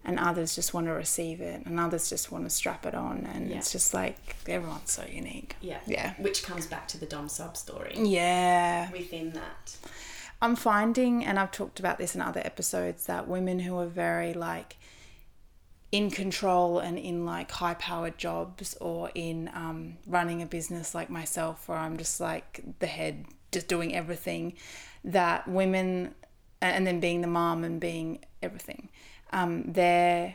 [0.03, 3.29] and others just want to receive it, and others just want to strap it on,
[3.35, 3.59] and Yeah.
[3.59, 5.57] it's just like everyone's so unique.
[5.61, 5.81] Yeah.
[5.87, 6.15] Yeah.
[6.19, 8.91] Which comes back to the dom sub story Yeah.
[8.91, 9.77] within that.
[10.41, 14.33] I'm finding, and I've talked about this in other episodes, that women who are very
[14.33, 14.79] like
[15.95, 21.09] in control and in like high powered jobs or in um, running a business like
[21.09, 24.55] myself, where I'm just like the head, just doing everything,
[25.05, 26.13] that women
[26.61, 28.89] and, then being the mom and being everything.
[29.33, 30.35] Um, they're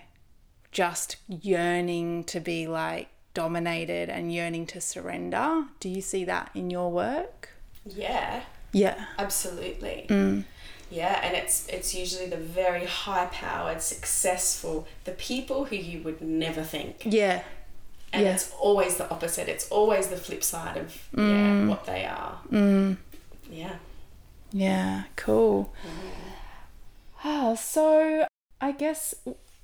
[0.71, 5.65] just yearning to be like dominated and yearning to surrender.
[5.81, 7.49] Do you see that in your work?
[7.85, 9.07] Yeah, Yeah.
[9.17, 10.05] absolutely.
[10.07, 10.45] Mm.
[10.91, 16.21] Yeah, and it's it's usually the very high powered, successful, the people who you would
[16.21, 17.03] never think.
[17.05, 17.43] Yeah.
[18.11, 18.33] And Yeah.
[18.33, 19.47] it's always the opposite.
[19.47, 21.69] It's always the flip side of yeah, Mm.
[21.69, 22.39] what they are.
[22.51, 22.97] Mm.
[23.51, 23.75] Yeah.
[24.51, 25.71] Yeah, cool.
[27.23, 28.25] Ah, so
[28.61, 29.13] I guess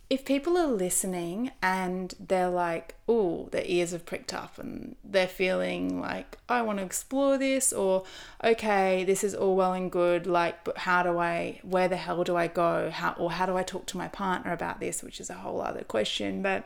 [0.10, 5.28] if people are listening and they're like, oh, their ears have pricked up and they're
[5.28, 8.04] feeling like, I want to explore this, or
[8.44, 12.24] okay, this is all well and good, like, but how do I, where the hell
[12.24, 12.92] do I go?
[12.92, 15.62] How, or how do I talk to my partner about this, which is a whole
[15.62, 16.66] other question, but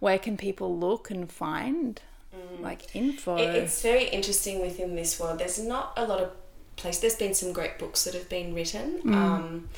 [0.00, 2.00] where can people look and find
[2.60, 3.36] like info?
[3.36, 5.38] It, it's very interesting within this world.
[5.38, 6.32] There's not a lot of
[6.76, 6.98] place.
[6.98, 9.00] There's been some great books that have been written.
[9.02, 9.14] Mm.
[9.14, 9.68] Um,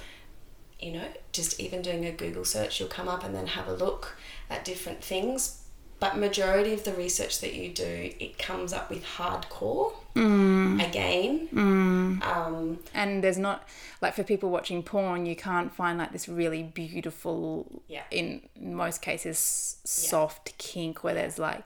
[0.83, 3.73] you know, just even doing a Google search, you'll come up and then have a
[3.75, 4.17] look
[4.51, 5.59] at different things.
[6.01, 10.87] But majority of the research that you do, it comes up with hardcore Mm.
[10.87, 11.49] again.
[11.53, 12.23] Mm.
[12.27, 13.67] Um, and there's not
[14.03, 18.03] like for people watching porn you can't find like this really beautiful Yeah.
[18.11, 21.65] in most cases soft kink where there's like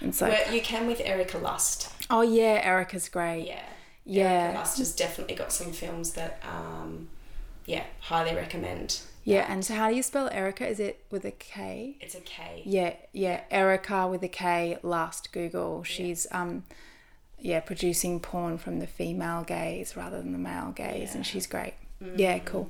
[0.00, 1.90] like where you can with Erica Lust.
[2.08, 3.62] oh yeah erica's great Yeah.
[4.06, 4.24] Yeah.
[4.44, 7.08] Erica Lust has definitely got some films that, um,
[7.74, 8.88] yeah, highly recommend.
[9.24, 12.24] yeah and so how do you spell erica is it with a k It's a
[12.34, 12.62] K.
[12.76, 12.92] yeah
[13.24, 16.64] yeah erica with a k Lust google she's um
[17.50, 21.74] yeah producing porn from the female gaze rather than the male gaze and she's great
[22.24, 22.44] yeah Mm.
[22.50, 22.66] cool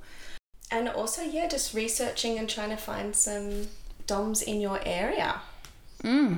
[0.78, 3.46] And also, yeah, just researching and trying to find some
[4.10, 5.30] DOMs in your area,
[6.02, 6.32] mm.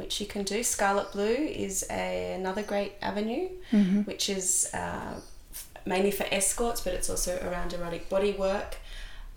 [0.00, 0.58] which you can do.
[0.62, 4.00] Scarlet Blue is a, another great avenue, Mm-hmm.
[4.10, 4.46] which is
[4.82, 5.14] uh,
[5.84, 8.76] mainly for escorts, but it's also around erotic body work.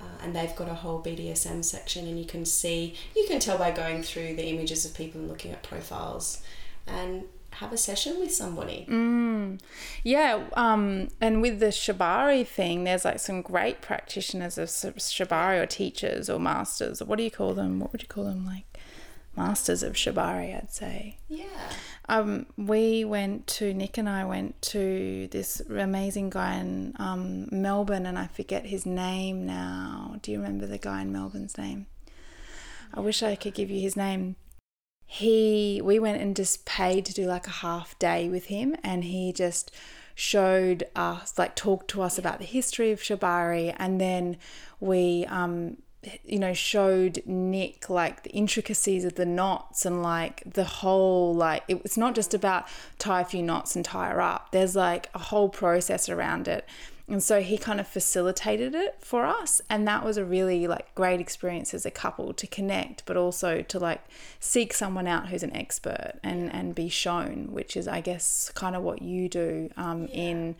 [0.01, 3.57] Uh, and they've got a whole BDSM section, and you can see, you can tell
[3.57, 6.41] by going through the images of people and looking at profiles
[6.85, 7.23] and
[7.55, 8.85] have a session with somebody.
[8.89, 9.59] Mm.
[10.03, 15.65] Yeah, um, and with the shibari thing, there's like some great practitioners of shibari or
[15.65, 17.79] teachers or masters or what do you call them?
[17.79, 18.45] What would you call them?
[18.45, 18.72] Like
[19.35, 21.17] masters of shibari, I'd say.
[21.27, 21.45] Yeah.
[22.09, 28.05] Um, we went to Nick and I went to this amazing guy in um, Melbourne,
[28.05, 30.17] and I forget his name now.
[30.21, 31.87] Do you remember the guy in Melbourne's name?
[32.93, 34.35] I wish I could give you his name.
[35.05, 39.03] He, we went and just paid to do like a half day with him, and
[39.03, 39.71] he just
[40.15, 44.37] showed us, like, talked to us about the history of Shibari, and then
[44.79, 45.77] we, um,
[46.23, 51.63] you know, showed Nick like the intricacies of the knots and like the whole like
[51.67, 52.67] it, it's not just about
[52.99, 54.51] tie a few knots and tie her up.
[54.51, 56.67] There's like a whole process around it.
[57.07, 60.95] And so he kind of facilitated it for us and that was a really like
[60.95, 64.01] great experience as a couple to connect but also to like
[64.39, 68.73] seek someone out who's an expert and and be shown which is I guess kind
[68.73, 70.55] of what you do um, in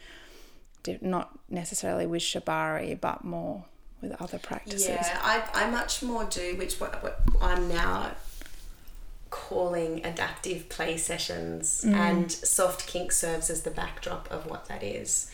[1.01, 3.63] not necessarily with shibari but more
[4.03, 4.87] with other practices.
[4.87, 8.11] Yeah, I, I much more do, which what, what I'm now
[9.33, 15.31] calling adaptive play sessions, and soft kink serves as the backdrop of what that is.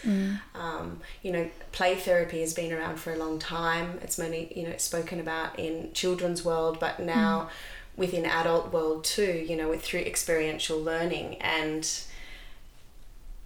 [0.55, 3.99] Um, you know, play therapy has been around for a long time.
[4.01, 7.49] It's mainly you know spoken about in children's world, but now
[7.97, 9.45] within adult world too.
[9.45, 11.86] You know, with through experiential learning and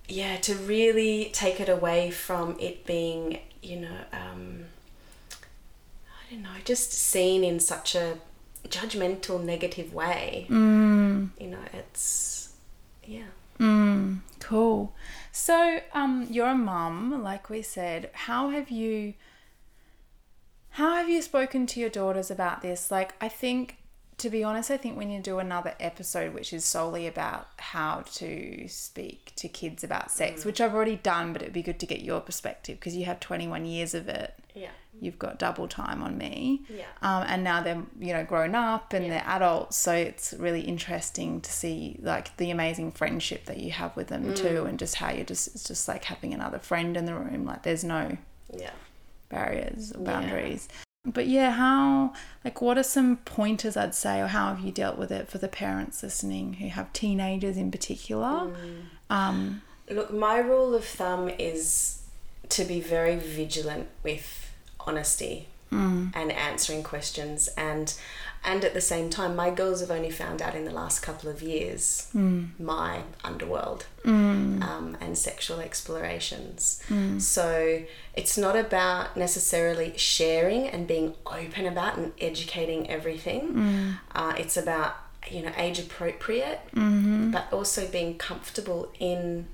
[0.08, 3.98] yeah, to really take it away from it being you know.
[4.12, 4.66] Um,
[6.34, 8.18] don't know, just seen in such a
[8.68, 10.48] judgmental, negative way.
[10.50, 11.30] Mm.
[11.40, 12.54] You know, it's
[13.04, 13.26] yeah.
[13.60, 14.96] Mm, cool.
[15.32, 18.10] So, um, you're a mum, like we said.
[18.14, 19.14] How have you?
[20.72, 22.90] How have you spoken to your daughters about this?
[22.90, 23.78] Like, I think,
[24.18, 28.04] to be honest, I think need to do another episode which is solely about how
[28.16, 31.86] to speak to kids about sex, which I've already done, but it'd be good to
[31.86, 34.34] get your perspective because you have 21 years of it.
[34.54, 34.70] Yeah.
[35.02, 36.62] You've got double time on me.
[36.70, 36.86] Yeah.
[37.02, 39.12] Um, and now they're you know grown up and Yeah.
[39.14, 43.96] they're adults, so it's really interesting to see like the amazing friendship that you have
[43.96, 44.36] with them Mm.
[44.36, 47.44] too, and just how you're just it's just like having another friend in the room.
[47.46, 48.18] Like there's no
[48.54, 48.70] Yeah.
[49.30, 50.68] barriers or boundaries.
[51.06, 52.14] But yeah, how
[52.46, 55.38] like what are some pointers I'd say, or how have you dealt with it for
[55.38, 58.28] the parents listening who have teenagers in particular?
[58.28, 58.84] Mm.
[59.10, 62.04] Um, Look, my rule of thumb is
[62.50, 66.12] to be very vigilant with honesty Mm.
[66.16, 67.50] and answering questions.
[67.58, 67.94] And
[68.46, 71.30] and at the same time my girls have only found out in the last couple
[71.30, 72.50] of years mm.
[72.60, 74.62] my underworld mm.
[74.62, 76.84] um, and sexual explorations.
[77.20, 77.84] So
[78.16, 83.98] it's not about necessarily sharing and being open about and educating everything.
[84.14, 84.96] Uh, it's about
[85.32, 87.32] you know age appropriate mm-hmm.
[87.32, 89.48] but also being comfortable in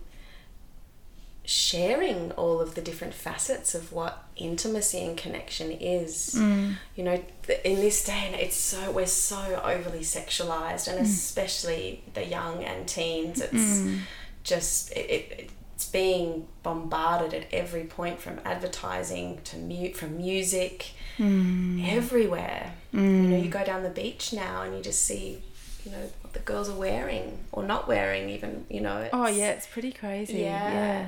[1.50, 6.36] sharing all of the different facets of what intimacy and connection is.
[6.38, 6.76] Mm.
[6.96, 7.24] You know,
[7.64, 11.10] in this day and it's so we're so overly sexualized, and mm.
[11.10, 13.42] especially the young and teens.
[13.42, 14.02] It's mm.
[14.44, 20.92] just it, it, it's being bombarded at every point from advertising to mute from music
[21.20, 22.74] everywhere.
[22.94, 25.42] You know, you go down the beach now and you just see.
[25.86, 29.10] You know what the girls are wearing or not wearing, even you know.
[29.14, 30.40] Oh yeah, it's pretty crazy.
[30.40, 30.74] yeah.
[30.74, 31.08] Yeah.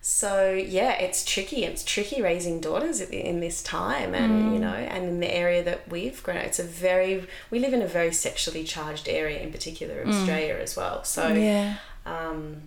[0.00, 1.64] So yeah, it's tricky.
[1.64, 5.62] It's tricky raising daughters in- in this time, and you know, and in the area
[5.64, 6.38] that we've grown.
[6.38, 10.56] up It's a very we live in a very sexually charged area, in particular Australia
[10.60, 11.04] as well.
[11.04, 11.76] So Yeah.
[12.06, 12.62] um,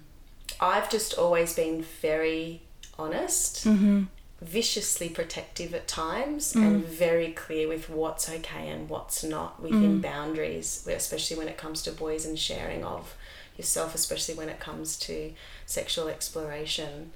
[0.59, 2.61] I've just always been very
[2.99, 4.03] honest, Mm-hmm.
[4.41, 10.85] viciously protective at times, and very clear with what's okay and what's not within boundaries,
[10.87, 13.15] especially when it comes to boys and sharing of
[13.61, 15.33] yourself, especially when it comes to
[15.65, 17.11] sexual exploration,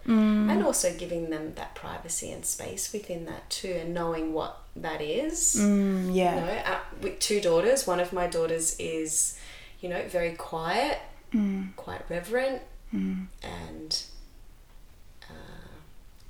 [0.50, 5.02] and also giving them that privacy and space within that too, and knowing what that
[5.02, 5.56] is.
[5.60, 6.36] Mm, yeah.
[6.36, 9.38] You know, uh, with two daughters, one of my daughters is,
[9.82, 11.00] you know, very quiet,
[11.76, 12.62] quite reverent,
[13.44, 14.04] and
[15.24, 15.76] uh,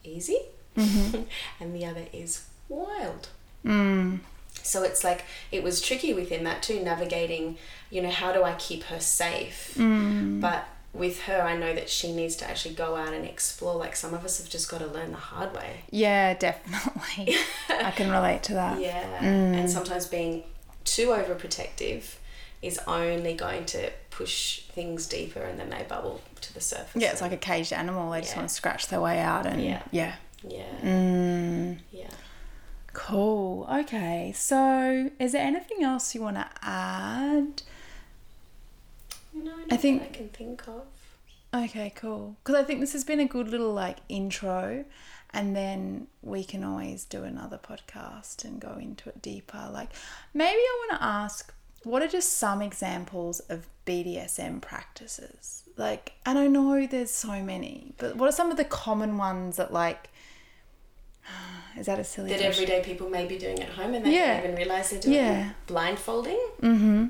[0.04, 0.40] easy,
[0.76, 3.30] and the other is wild.
[3.64, 4.20] Mm.
[4.66, 7.58] So it's like it was tricky within that too, navigating,
[7.90, 9.74] you know, how do I keep her safe?
[9.78, 10.42] Mm.
[10.42, 13.76] But with her, I know that she needs to actually go out and explore.
[13.76, 15.82] Like some of us have just got to learn the hard way.
[15.92, 17.36] Yeah, definitely.
[17.70, 18.80] I can relate to that.
[18.80, 19.20] Yeah.
[19.20, 19.56] Mm.
[19.60, 20.44] And sometimes being
[20.84, 22.16] too overprotective
[22.62, 27.02] is only going to push things deeper and then they bubble to the surface.
[27.02, 28.10] Yeah, it's like a caged animal.
[28.12, 29.84] They just want to scratch their way out and Yeah.
[29.92, 30.16] yeah.
[30.48, 30.64] Yeah.
[30.84, 31.78] Mm.
[31.92, 32.08] Yeah.
[32.96, 33.68] Cool.
[33.70, 34.32] Okay.
[34.34, 37.62] So, is there anything else you want to add?
[39.34, 40.86] No, I think- I can think of.
[41.54, 42.38] Okay, cool.
[42.44, 44.86] Because I think this has been a good little like intro,
[45.32, 49.70] and then we can always do another podcast and go into it deeper.
[49.72, 49.90] Like,
[50.34, 51.54] maybe I want to ask
[51.84, 55.64] what are just some examples of BDSM practices?
[55.78, 59.58] Like, and I know there's so many, but what are some of the common ones
[59.58, 60.10] that like?
[61.78, 62.38] Is that a silly thing?
[62.40, 62.64] That question?
[62.64, 64.36] everyday people may be doing at home and they Yeah.
[64.38, 65.50] don't even realize they're doing Yeah.
[65.68, 67.06] Blindfolding, Mm-hmm.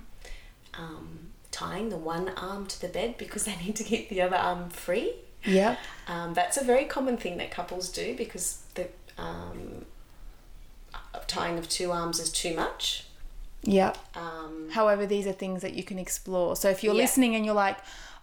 [0.74, 1.20] um,
[1.52, 4.70] tying the one arm to the bed because they need to keep the other arm
[4.70, 5.14] free.
[5.46, 5.78] Yep.
[6.08, 9.86] Um, that's a very common thing that couples do because the um,
[11.28, 13.06] tying of two arms is too much.
[13.64, 13.98] Yep.
[14.16, 16.56] Um, However, these are things that you can explore.
[16.56, 17.02] So if you're Yeah.
[17.04, 17.78] listening and you're like,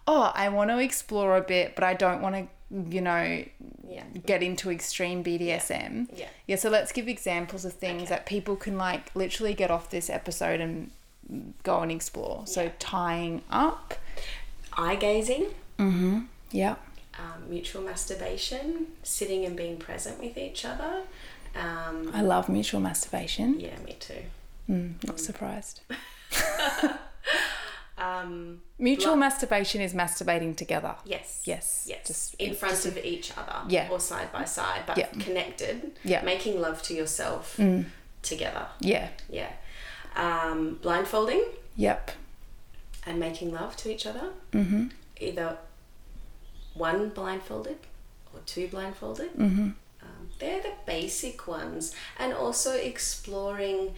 [0.07, 2.47] oh, I want to explore a bit, but I don't want to,
[2.89, 3.43] you know,
[3.87, 6.07] yeah, get into extreme BDSM.
[6.15, 8.09] yeah, Yeah, so let's give examples of things Okay.
[8.09, 10.89] that people can like literally get off this episode and
[11.63, 12.47] go and explore.
[12.47, 12.71] So Yeah.
[12.79, 13.93] tying up.
[14.75, 15.45] eye gazing,
[15.77, 16.21] Mm-hmm.
[16.51, 16.79] Yep.
[17.19, 21.03] um, mutual masturbation, sitting and being present with each other.
[21.55, 23.59] Um, I love mutual masturbation.
[23.59, 24.23] yeah, me too.
[24.67, 25.81] Mm, not surprised.
[28.03, 30.95] Um, Mutual masturbation is masturbating together.
[31.05, 31.85] yes, Yes.
[31.87, 33.87] yes, Just in front of each other, Yeah.
[33.89, 35.09] or side by side, but Yeah.
[35.25, 35.97] connected.
[36.03, 36.21] Yeah.
[36.23, 37.85] making love to yourself Mm.
[38.21, 38.67] together.
[38.81, 39.07] Yeah.
[39.29, 39.51] Yeah,
[40.15, 41.43] um, blindfolding
[41.77, 42.11] Yep.
[43.05, 44.31] and making love to each other.
[44.51, 44.87] Mm-hmm.
[45.21, 45.57] Either
[46.73, 47.77] one blindfolded
[48.33, 49.31] or two blindfolded.
[49.37, 49.69] Mm-hmm.
[50.01, 53.95] Um, they're the basic ones, and also exploring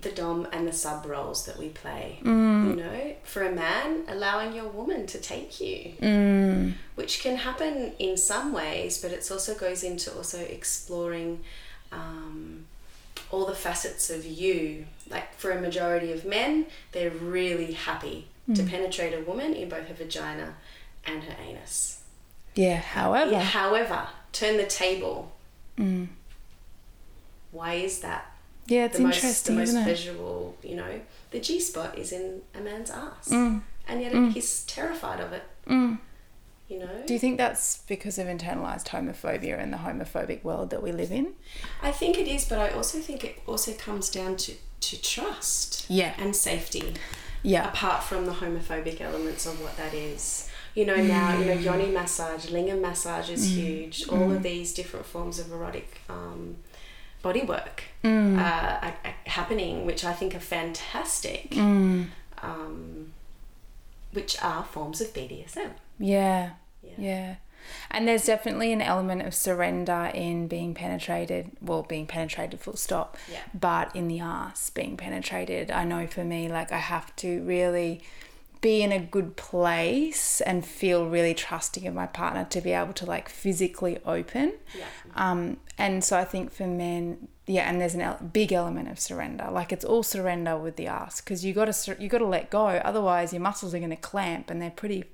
[0.00, 2.18] the dom and the sub roles that we play.
[2.22, 2.70] Mm.
[2.70, 6.74] You know, for a man, allowing your woman to take you, Mm.
[6.96, 11.42] which can happen in some ways, but it also goes into also exploring
[11.92, 12.66] um,
[13.30, 14.86] all the facets of you.
[15.08, 19.88] Like for a majority of men, they're really happy to penetrate a woman in both
[19.88, 20.54] her vagina
[21.04, 22.02] and her anus.
[22.54, 22.76] Yeah.
[22.76, 23.32] However.
[23.32, 25.32] Yeah, however, turn the table.
[25.78, 26.08] Mm.
[27.50, 28.30] Why is that?
[28.68, 29.84] Yeah, it's the most, the interesting, most isn't it?
[29.84, 31.00] visual, you know,
[31.30, 33.62] the G spot is in a man's ass, Mm.
[33.88, 34.32] and yet Mm.
[34.32, 35.42] he's terrified of it.
[35.68, 35.98] Mm.
[36.68, 40.82] You know, Do you think that's because of internalized homophobia and the homophobic world that
[40.82, 41.34] we live in?
[41.80, 45.86] I think it is, but I also think it also comes down to to trust
[45.88, 46.12] Yeah.
[46.18, 46.94] and safety.
[47.42, 47.68] Yeah.
[47.68, 50.48] apart from the homophobic elements of what that is.
[50.74, 51.62] You know, now, you know, Mm.
[51.62, 54.08] yoni massage, lingam massage is huge.
[54.08, 56.56] All of these different forms of erotic um,
[57.26, 58.38] body work Mm.
[58.38, 58.90] uh,
[59.38, 62.08] happening, which I think are fantastic, Mm.
[62.40, 63.12] um,
[64.12, 65.72] which are forms of BDSM.
[65.98, 66.50] Yeah.
[66.82, 66.92] Yeah.
[66.98, 67.34] Yeah.
[67.90, 73.16] And there's definitely an element of surrender in being penetrated, well, being penetrated full stop,
[73.30, 73.40] Yeah.
[73.52, 75.72] but in the ass being penetrated.
[75.72, 78.02] I know for me, like, I have to really
[78.60, 82.92] be in a good place and feel really trusting of my partner to be able
[82.94, 84.54] to, like, physically open.
[84.76, 84.84] Yeah.
[85.14, 88.98] Um, and so I think for men, yeah, and there's a el- big element of
[88.98, 89.48] surrender.
[89.50, 92.50] Like it's all surrender with the ass because you got to you got to let
[92.50, 92.66] go.
[92.66, 95.04] Otherwise, your muscles are going to clamp, and they're pretty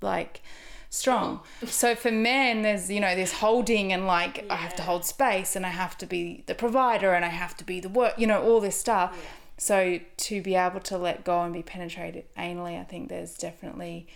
[0.00, 0.42] like
[0.88, 1.40] strong.
[1.66, 5.54] so for men, there's you know this holding and like I have to hold space,
[5.54, 8.14] and I have to be the provider, and I have to be the work.
[8.18, 9.12] You know all this stuff.
[9.14, 9.28] Yeah.
[9.60, 14.06] So to be able to let go and be penetrated anally, I think there's definitely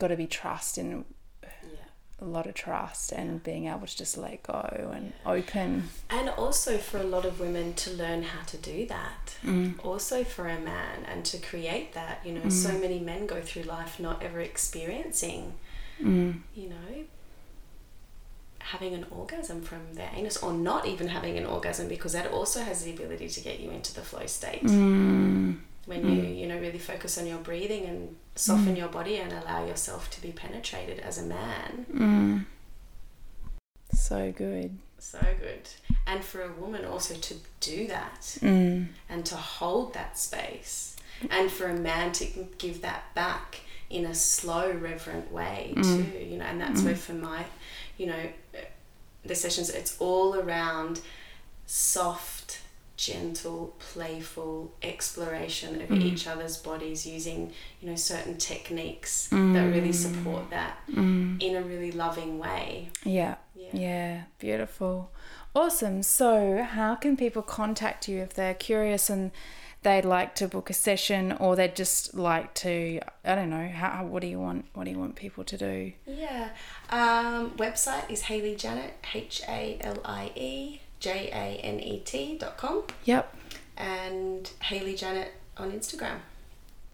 [0.00, 1.04] got to be trust in
[1.42, 1.78] Yeah.
[2.20, 5.88] a lot of trust and being able to just let go and open.
[6.10, 9.36] And also for a lot of women to learn how to do that.
[9.84, 12.20] Also for a man and to create that.
[12.26, 15.54] You know, so many men go through life not ever experiencing,
[16.02, 16.40] Mm.
[16.56, 17.04] you know,
[18.72, 22.60] having an orgasm from their anus or not even having an orgasm because that also
[22.60, 24.62] has the ability to get you into the flow state.
[24.62, 25.58] Mm.
[25.86, 29.66] When you, you know, really focus on your breathing and soften your body and allow
[29.66, 31.86] yourself to be penetrated as a man.
[31.94, 32.44] Mm.
[33.94, 34.76] So good.
[34.98, 35.68] So good.
[36.06, 38.88] And for a woman also to do that Mm.
[39.08, 40.96] and to hold that space
[41.30, 42.26] and for a man to
[42.58, 43.60] give that back
[43.90, 47.42] in a slow reverent way too you know and that's where for my
[47.98, 48.22] you know
[49.24, 51.00] the sessions it's all around
[51.66, 52.60] soft
[52.98, 56.02] gentle playful exploration of mm.
[56.02, 59.72] each other's bodies using you know certain techniques that mm.
[59.72, 61.40] really support that mm.
[61.40, 63.36] in a really loving way Yeah.
[63.54, 64.22] yeah Yeah.
[64.40, 65.12] Beautiful.
[65.54, 66.02] Awesome.
[66.02, 69.30] So, how can people contact you if they're curious and
[69.82, 74.04] they'd like to book a session or they'd just like to I don't know, how
[74.06, 75.92] what do you want what do you want people to do?
[76.04, 76.50] Yeah.
[76.90, 82.38] Um, website is Halie Janet, H A L I E J A N E T
[82.38, 83.34] dot com, Yep.
[83.76, 86.20] and Halie Janet on Instagram.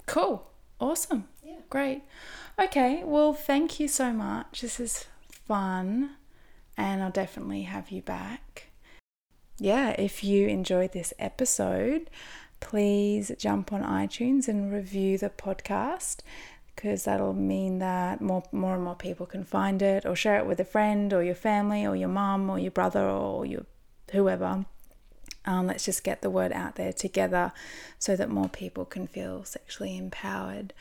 [0.07, 0.47] Cool.
[0.81, 1.29] Awesome.
[1.45, 1.57] Yeah.
[1.71, 2.03] Great.
[2.61, 3.03] Okay.
[3.05, 4.61] Well, thank you so much.
[4.63, 6.17] This is fun,
[6.77, 8.67] and I'll definitely have you back.
[9.59, 12.11] Yeah, if you enjoyed this episode,
[12.59, 16.19] please jump on iTunes and review the podcast
[16.75, 20.47] because that'll mean that more more and more people can find it or share it
[20.47, 23.65] with a friend or your family or your mum or your brother or your
[24.13, 24.67] whoever.
[25.47, 27.53] Um, let's just get the word out there together
[27.99, 30.73] so that more people can feel sexually empowered.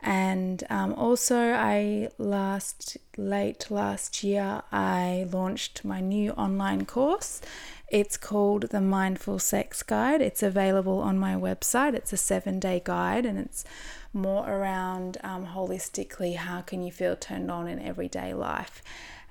[0.00, 7.40] And um, also, I last late last year I launched my new online course.
[7.88, 10.20] It's called the Mindful Sex Guide.
[10.20, 11.94] It's available on my website.
[11.94, 13.64] It's a seven day guide, and it's
[14.12, 18.82] more around um, holistically how can you feel turned on in everyday life.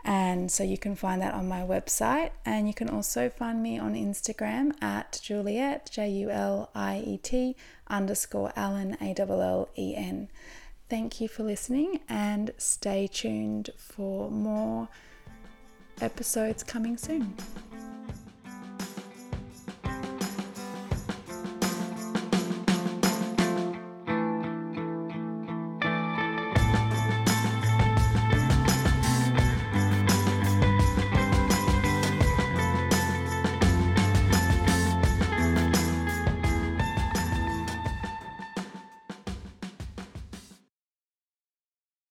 [0.03, 3.77] And so you can find that on my website, and you can also find me
[3.77, 7.55] on Instagram at Juliet J U L I E T
[7.87, 10.29] underscore Allen A L L E N.
[10.89, 14.89] Thank you for listening, and stay tuned for more
[16.01, 17.35] episodes coming soon.